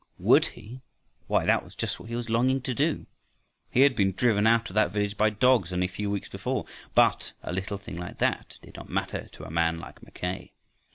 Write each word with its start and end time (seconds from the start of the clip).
Would 0.17 0.47
he? 0.47 0.81
Why 1.27 1.45
that 1.45 1.63
was 1.63 1.75
just 1.75 1.99
what 1.99 2.09
he 2.09 2.15
was 2.15 2.27
longing 2.27 2.61
to 2.61 2.73
do. 2.73 3.05
He 3.69 3.81
had 3.81 3.95
been 3.95 4.13
driven 4.13 4.47
out 4.47 4.67
of 4.71 4.73
that 4.73 4.89
village 4.91 5.15
by 5.15 5.29
dogs 5.29 5.71
only 5.71 5.85
a 5.85 5.89
few 5.89 6.09
weeks 6.09 6.27
before, 6.27 6.65
but 6.95 7.33
a 7.43 7.53
little 7.53 7.77
thing 7.77 7.97
like 7.97 8.17
that 8.17 8.57
did 8.63 8.77
not 8.77 8.89
matter 8.89 9.27
to 9.31 9.43
a 9.43 9.51
man 9.51 9.77
like 9.77 10.01
Mackay. 10.01 10.53